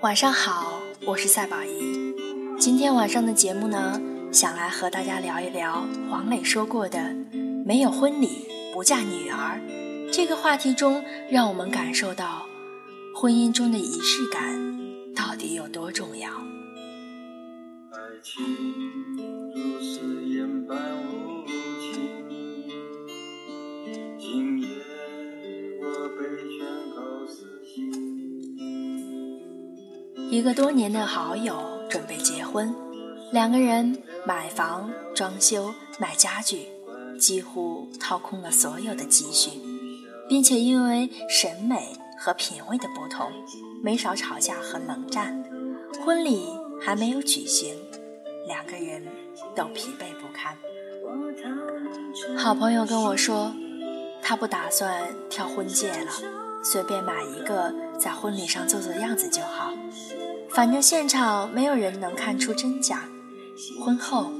[0.00, 2.14] 晚上好，我是赛宝仪。
[2.58, 4.00] 今天晚上的节目呢，
[4.30, 7.14] 想来和大家聊一聊黄磊说过的
[7.64, 9.60] “没有婚礼不嫁女儿”
[10.12, 12.46] 这个话题中，让我们感受到
[13.14, 14.76] 婚姻中的仪式感
[15.14, 16.30] 到底有多重要。
[17.90, 18.44] 爱情
[19.54, 20.76] 如誓言般
[21.08, 21.43] 无
[30.30, 32.74] 一个多年的好友准备结婚，
[33.32, 36.66] 两个人买房、装修、买家具，
[37.18, 39.60] 几乎掏空了所有的积蓄，
[40.28, 43.30] 并且因为审美和品味的不同，
[43.82, 45.44] 没少吵架和冷战。
[46.04, 46.48] 婚礼
[46.80, 47.76] 还没有举行，
[48.48, 49.06] 两个人
[49.54, 50.56] 都疲惫不堪。
[52.36, 53.54] 好朋友跟我说，
[54.26, 56.10] 他不打算挑婚戒了，
[56.62, 59.74] 随便买一个，在婚礼上做做样子就好。
[60.48, 63.06] 反正现场没有人能看出真假，
[63.84, 64.32] 婚后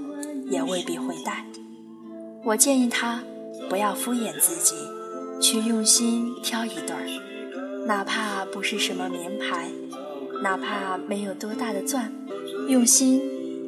[0.46, 1.44] 也未必会戴。
[2.44, 3.22] 我建议他
[3.68, 4.74] 不要敷衍自己，
[5.38, 9.68] 去用心挑一对儿，哪怕不是什么名牌，
[10.42, 12.10] 哪怕没有多大的钻，
[12.68, 13.20] 用心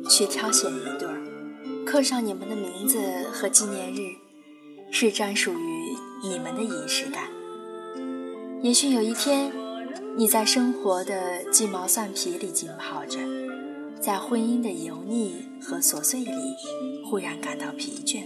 [0.09, 1.21] 去挑选一对儿，
[1.85, 2.99] 刻上你们的名字
[3.31, 4.17] 和纪念日，
[4.91, 5.76] 是专属于
[6.29, 7.25] 你们的仪式感。
[8.63, 9.53] 也许有一天。
[10.19, 13.19] 你在生活的鸡毛蒜皮里浸泡着，
[14.01, 16.33] 在婚姻的油腻和琐碎里，
[17.05, 18.23] 忽然感到疲倦，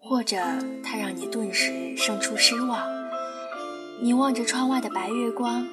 [0.00, 0.38] 或者
[0.82, 2.88] 它让你顿时生出失望。
[4.00, 5.68] 你望着窗外的白月光，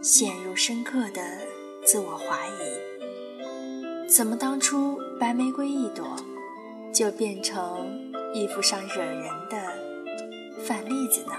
[0.00, 1.20] 陷入深刻的
[1.84, 6.14] 自我怀疑：怎么当初白玫瑰一朵，
[6.94, 9.56] 就变成衣服上惹人的
[10.68, 11.32] 反例子呢？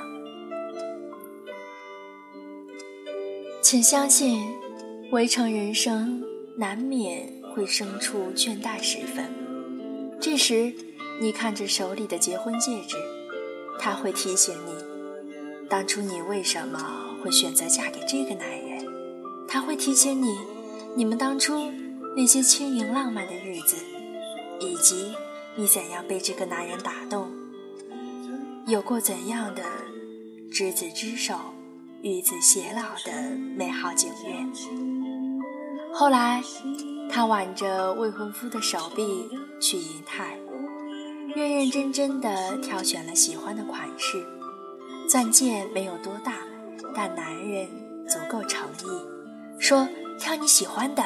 [3.61, 4.41] 请相信，
[5.11, 6.23] 围城人生
[6.57, 9.31] 难免会生出倦怠时分。
[10.19, 10.73] 这时，
[11.21, 12.97] 你看着手里的结婚戒指，
[13.77, 14.73] 它会提醒你，
[15.69, 18.83] 当初你为什么会选择嫁给这个男人。
[19.47, 20.39] 它会提醒你，
[20.95, 21.71] 你们当初
[22.17, 23.75] 那些轻盈浪漫的日子，
[24.59, 25.13] 以及
[25.55, 27.29] 你怎样被这个男人打动，
[28.69, 29.63] 有过怎样的
[30.51, 31.35] 执子之手。
[32.01, 34.49] 与子偕老的美好景愿。
[35.93, 36.41] 后来，
[37.09, 39.29] 他挽着未婚夫的手臂
[39.59, 40.39] 去银泰，
[41.35, 44.25] 认认真真的挑选了喜欢的款式。
[45.09, 46.37] 钻戒没有多大，
[46.95, 47.67] 但男人
[48.07, 49.85] 足够诚意，说
[50.17, 51.03] 挑你喜欢的，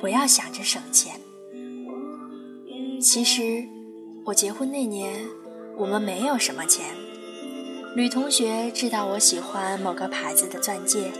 [0.00, 1.20] 不要想着省钱。
[3.00, 3.64] 其实，
[4.24, 5.24] 我结婚那年，
[5.76, 6.94] 我们没有什么钱。
[7.96, 11.10] 女同学知道我喜欢某个牌子的钻戒，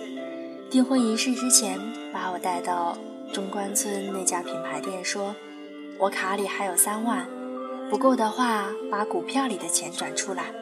[0.71, 1.79] 订婚仪式之前
[2.13, 2.97] 把我带到
[3.33, 5.35] 中关村那家品牌店，说
[5.99, 7.29] ：“我卡里还有三万，
[7.91, 10.53] 不够的话把股票里的钱转出来。”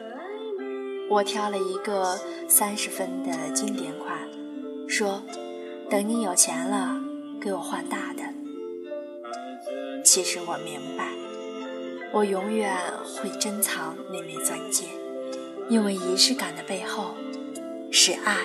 [1.09, 4.17] 我挑了一个三十分的经典款，
[4.87, 5.21] 说
[5.89, 6.99] ：“等你有钱了
[7.39, 8.23] 给我换大的。”
[10.03, 11.07] 其实我明白，
[12.13, 14.85] 我永远会珍藏那枚钻戒。
[15.67, 17.15] 因为仪式感的背后
[17.91, 18.37] 是爱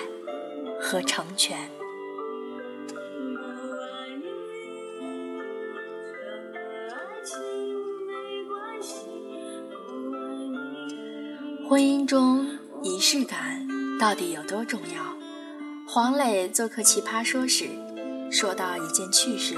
[0.81, 1.57] 和成全。
[11.67, 12.47] 婚姻中
[12.81, 13.67] 仪式感
[13.99, 15.03] 到底有多重要？
[15.87, 17.65] 黄磊做客《奇葩说》时
[18.31, 19.55] 说到一件趣事：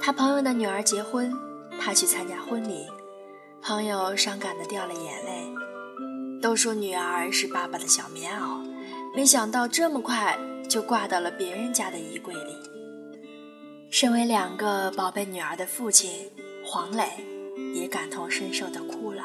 [0.00, 1.30] 他朋友的女儿结婚，
[1.78, 2.86] 他去参加婚礼，
[3.66, 5.50] 朋友伤感的掉了眼泪。
[6.42, 8.62] 都说女儿是爸爸的小棉袄，
[9.16, 10.38] 没想到这么快
[10.68, 12.54] 就挂到了别人家的衣柜里。
[13.88, 16.30] 身为两个宝贝女儿的父亲，
[16.62, 17.04] 黄磊
[17.74, 19.24] 也感同身受的哭了。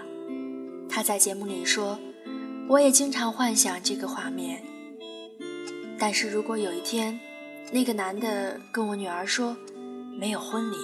[0.90, 2.00] 他在节目里说
[2.70, 4.64] ：“我也经常幻想这个画面，
[6.00, 7.20] 但是如果有一天，
[7.74, 9.58] 那个男的跟我女儿说
[10.18, 10.78] 没有婚礼，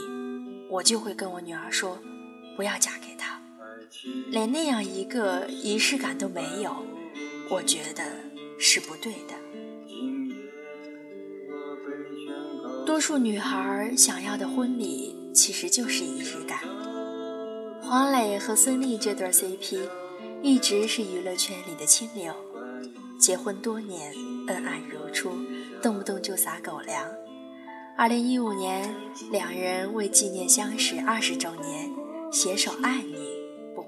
[0.70, 1.98] 我就会跟我女儿说，
[2.58, 3.34] 不要嫁给他。”
[4.30, 6.76] 连那样一个仪式感都没有，
[7.50, 8.04] 我觉得
[8.60, 9.34] 是不对的。
[12.86, 16.60] 多数女孩想要的婚礼其实就是仪式感。
[17.82, 19.80] 黄磊和孙俪这对 CP
[20.42, 22.34] 一直是娱乐圈里的清流，
[23.20, 24.14] 结婚多年，
[24.48, 25.32] 恩爱如初，
[25.82, 27.04] 动不动就撒狗粮。
[27.98, 28.94] 二零一五年，
[29.32, 31.92] 两人为纪念相识二十周年，
[32.32, 33.25] 携手爱你。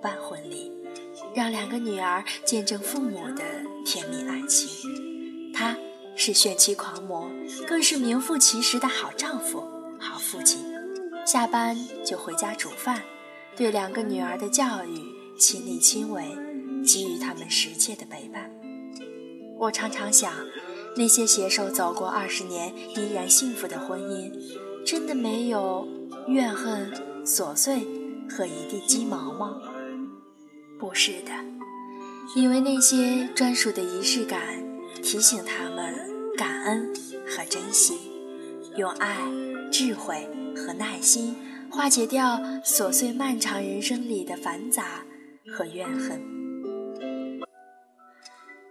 [0.02, 0.72] 办婚礼，
[1.34, 3.44] 让两个女儿见证父母的
[3.86, 5.52] 甜蜜爱情。
[5.54, 5.76] 他
[6.16, 7.30] 是炫妻狂魔，
[7.68, 9.64] 更是名副其实的好丈夫、
[10.00, 10.64] 好父亲。
[11.26, 13.02] 下班就回家煮饭，
[13.56, 15.02] 对两个女儿的教育
[15.38, 16.24] 亲力亲为，
[16.86, 18.50] 给予他们十切的陪伴。
[19.60, 20.32] 我常常想，
[20.96, 24.32] 那些携手走过二十年依然幸福的婚姻，
[24.86, 25.88] 真的没有
[26.28, 26.94] 怨恨、
[27.26, 27.86] 琐碎
[28.30, 29.60] 和一地鸡毛吗？
[30.80, 31.32] 不是的，
[32.36, 34.40] 因为那些专属的仪式感，
[35.02, 35.94] 提醒他们
[36.38, 36.94] 感恩
[37.28, 37.98] 和珍惜，
[38.76, 39.18] 用爱、
[39.72, 41.36] 智慧和耐心
[41.72, 45.04] 化解掉琐碎漫长人生里的繁杂
[45.52, 46.22] 和怨恨。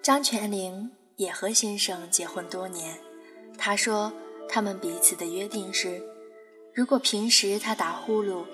[0.00, 2.97] 张泉灵也和先生结婚多年，
[3.59, 4.12] 他说
[4.49, 6.00] 他们彼此的约定是：
[6.73, 8.44] 如果平时他打呼噜，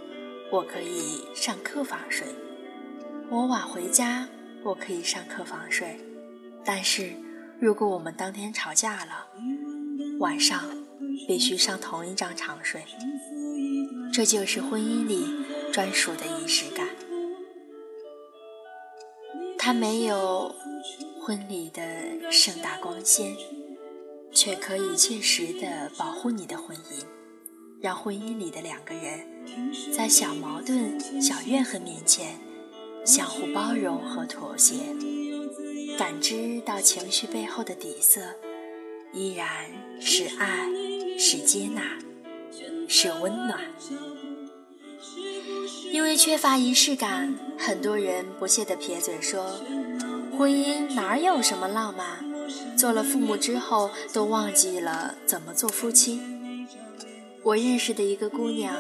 [0.51, 2.27] 我可以上客房睡。
[3.35, 4.29] 我晚回家，
[4.63, 5.99] 我可以上客房睡，
[6.63, 7.15] 但是
[7.59, 9.27] 如果我们当天吵架了，
[10.19, 10.63] 晚上
[11.27, 12.85] 必须上同一张床睡。
[14.13, 15.25] 这就是婚姻里
[15.73, 16.87] 专属的仪式感。
[19.57, 20.55] 它没有
[21.19, 23.35] 婚礼的盛大光鲜，
[24.31, 27.03] 却可以切实的保护你的婚姻，
[27.81, 29.27] 让婚姻里的两个人
[29.97, 32.39] 在小矛盾、小怨恨面前。
[33.13, 34.75] 相互包容和妥协，
[35.99, 38.23] 感知到情绪背后的底色，
[39.13, 39.47] 依然
[40.01, 40.67] 是爱，
[41.19, 41.83] 是接纳，
[42.89, 43.61] 是温暖。
[45.93, 49.61] 因为缺乏仪式感，很多人不屑地撇嘴说
[50.39, 52.25] ：“婚姻哪有什么浪漫？
[52.79, 56.19] 做了父母之后，都忘记了怎么做夫妻。”
[57.45, 58.75] 我认识的一个姑娘。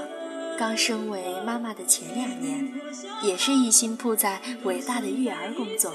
[0.59, 2.73] 刚升为妈妈的前两年，
[3.23, 5.93] 也是一心扑在伟大的育儿工作，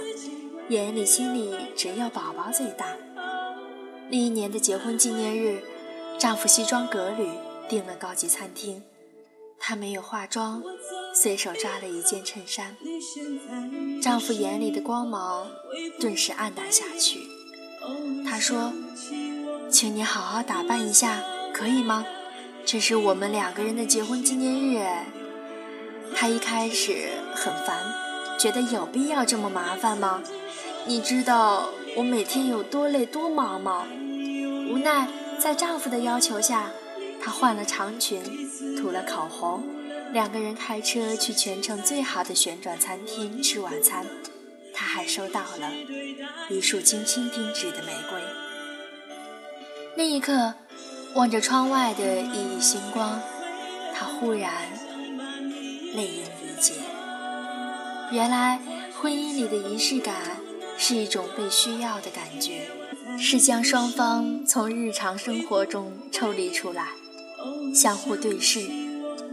[0.70, 2.86] 眼里心里只有宝宝最大。
[4.10, 5.62] 那一年的结婚纪念日，
[6.18, 7.30] 丈夫西装革履
[7.70, 8.84] 订了高级餐厅，
[9.60, 10.64] 她没有化妆，
[11.14, 12.76] 随手抓了一件衬衫。
[14.02, 15.48] 丈夫眼里的光芒
[16.00, 17.22] 顿时暗淡下去。
[18.26, 18.74] 他说
[19.72, 21.24] ：“请你好好打扮一下，
[21.54, 22.06] 可以吗？”
[22.68, 24.86] 这是我们两个人的结婚纪念日，
[26.14, 27.78] 他一开始很烦，
[28.38, 30.22] 觉得有必要这么麻烦吗？
[30.86, 33.88] 你知道我每天有多累多忙吗？
[34.70, 35.08] 无奈
[35.40, 36.70] 在丈夫的要求下，
[37.22, 38.22] 她换了长裙，
[38.76, 39.64] 涂了口红，
[40.12, 44.06] 两个人开车去全城最好的旋转餐厅吃晚餐。
[44.74, 45.72] 他还收到了
[46.50, 48.20] 一束精心定制的玫瑰。
[49.96, 50.54] 那一刻。
[51.16, 53.20] 望着窗外的熠熠星光，
[53.96, 54.52] 他忽然
[55.96, 56.74] 泪盈于睫。
[58.12, 58.60] 原来，
[59.00, 60.16] 婚姻里的仪式感
[60.78, 62.70] 是一种被需要的感觉，
[63.18, 66.90] 是将双方从日常生活中抽离出来，
[67.74, 68.60] 相互对视，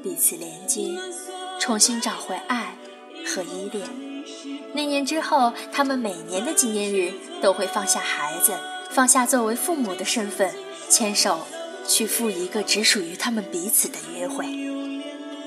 [0.02, 0.88] 彼此连接，
[1.60, 2.74] 重新找回爱
[3.26, 3.86] 和依恋。
[4.72, 7.12] 那年之后，他们每年的纪念日
[7.42, 8.54] 都会放下孩子，
[8.90, 10.52] 放下作为父母的身份，
[10.88, 11.40] 牵手。
[11.86, 14.46] 去赴一个只属于他们彼此的约会，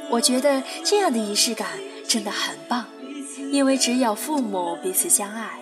[0.09, 1.67] 我觉得这样的仪式感
[2.07, 2.85] 真的很棒，
[3.51, 5.59] 因为只有父母彼此相爱、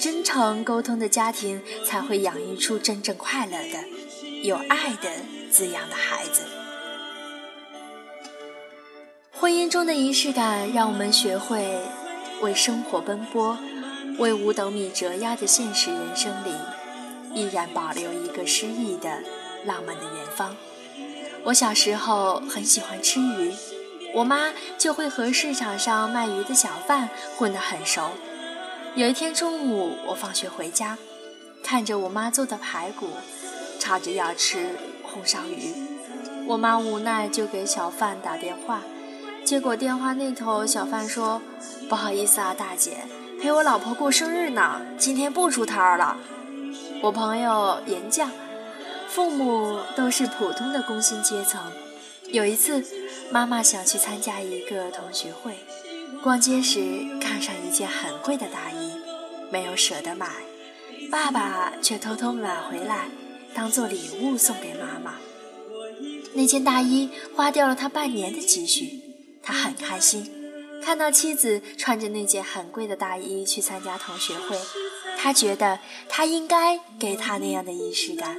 [0.00, 3.84] 真诚沟通的家庭，才会养育出真正快乐的、
[4.42, 5.10] 有爱的
[5.50, 6.42] 滋养的孩子。
[9.32, 11.78] 婚姻中的仪式感，让我们学会
[12.40, 13.58] 为生活奔波，
[14.18, 16.52] 为五斗米折腰的现实人生里，
[17.34, 19.22] 依然保留一个诗意的。
[19.64, 20.56] 浪漫的远方。
[21.44, 23.52] 我小时候很喜欢吃鱼，
[24.14, 28.10] 我妈就会和市场上卖鱼的小贩混得很熟。
[28.94, 30.96] 有一天中午，我放学回家，
[31.62, 33.08] 看着我妈做的排骨，
[33.78, 34.70] 吵着要吃
[35.02, 35.74] 红烧鱼。
[36.46, 38.82] 我妈无奈就给小贩打电话，
[39.44, 41.42] 结果电话那头小贩说
[41.90, 42.98] ：“不好意思啊，大姐，
[43.42, 46.16] 陪我老婆过生日呢，今天不出摊了。”
[47.02, 48.28] 我朋友严绛。
[49.14, 51.60] 父母都是普通的工薪阶层。
[52.32, 52.84] 有一次，
[53.30, 55.54] 妈妈想去参加一个同学会，
[56.20, 56.80] 逛街时
[57.20, 58.90] 看上一件很贵的大衣，
[59.52, 60.28] 没有舍得买，
[61.12, 63.06] 爸爸却偷偷买回来，
[63.54, 65.14] 当做礼物送给妈妈。
[66.32, 69.00] 那件大衣花掉了他半年的积蓄，
[69.40, 70.28] 他很开心。
[70.82, 74.58] 看到妻子穿着那件很贵的大衣去参加同学会，
[75.16, 75.78] 他觉得
[76.08, 78.36] 他应该给她那样的仪式感。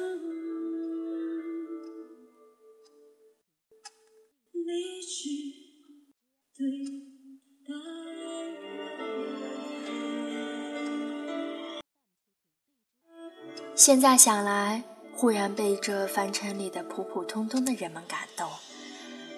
[13.75, 18.47] 现在想来，忽然被这凡尘里的普普通通的人们感动。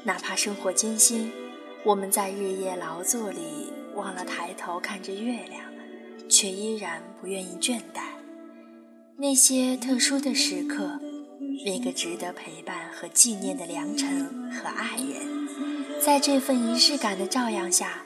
[0.03, 1.31] 哪怕生活艰辛，
[1.83, 5.63] 我们在日夜劳作里忘了抬头看着月亮，
[6.29, 8.03] 却依然不愿意倦怠。
[9.17, 10.99] 那些特殊的时刻，
[11.65, 18.03] 那个值得陪伴和纪念的良辰和爱人，在这份仪式感的照耀下，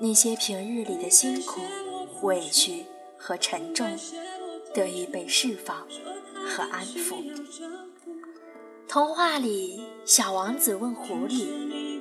[0.00, 1.60] 那些平日里的辛苦、
[2.22, 3.96] 委屈和沉重，
[4.74, 5.86] 得以被释放
[6.46, 7.22] 和安抚。
[8.88, 11.46] 童话里，小王子问狐狸：“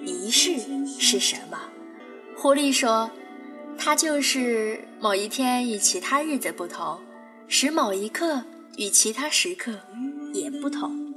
[0.04, 0.58] 仪式
[1.00, 1.60] 是什么？”
[2.36, 3.10] 狐狸说
[3.78, 7.00] ：“它就是某一天与其他日子不同。”
[7.46, 8.42] 使某一刻
[8.78, 9.74] 与其他时刻
[10.34, 11.14] 也不同。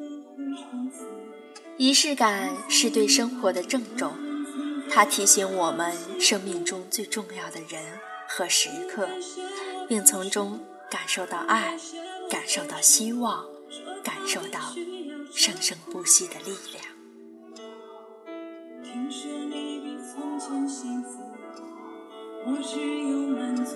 [1.79, 4.13] 仪式感是对生活的郑重，
[4.91, 7.83] 它提醒我们生命中最重要的人
[8.29, 9.09] 和时刻，
[9.89, 10.61] 并从中
[10.91, 11.77] 感受到爱，
[12.31, 13.45] 感受到希望，
[14.03, 14.61] 感受到
[15.33, 16.85] 生生不息的力量。
[18.83, 21.21] 听说你比从前幸福，
[22.47, 23.75] 我只有满足。